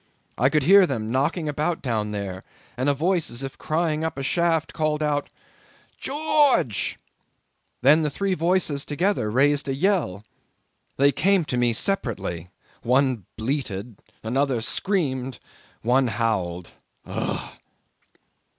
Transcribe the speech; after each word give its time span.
I 0.35 0.49
could 0.49 0.63
hear 0.63 0.87
them 0.87 1.11
knocking 1.11 1.47
about 1.47 1.83
down 1.83 2.09
there, 2.09 2.43
and 2.75 2.89
a 2.89 2.93
voice 2.95 3.29
as 3.29 3.43
if 3.43 3.59
crying 3.59 4.03
up 4.03 4.17
a 4.17 4.23
shaft 4.23 4.73
called 4.73 5.03
out 5.03 5.29
'George!' 5.99 6.97
Then 7.83 8.09
three 8.09 8.33
voices 8.33 8.83
together 8.83 9.29
raised 9.29 9.67
a 9.69 9.75
yell. 9.75 10.23
They 10.97 11.11
came 11.11 11.45
to 11.45 11.55
me 11.55 11.71
separately: 11.73 12.49
one 12.81 13.27
bleated, 13.37 14.01
another 14.23 14.59
screamed, 14.61 15.37
one 15.83 16.07
howled. 16.07 16.69
Ough!" 17.05 17.59